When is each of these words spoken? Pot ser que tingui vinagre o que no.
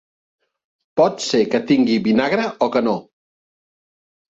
Pot 1.01 1.21
ser 1.25 1.41
que 1.51 1.61
tingui 1.73 1.99
vinagre 2.09 2.49
o 2.69 2.71
que 2.79 2.85
no. 2.89 2.97